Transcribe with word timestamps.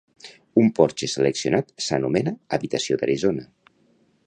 Un 0.61 0.71
porxe 0.79 1.09
seleccionat 1.11 1.69
s'anomena 1.89 2.35
'habitació 2.41 3.01
d'Arizona'. 3.03 3.49